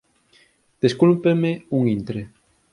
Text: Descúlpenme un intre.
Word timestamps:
Descúlpenme 0.83 1.51
un 1.79 1.83
intre. 1.97 2.21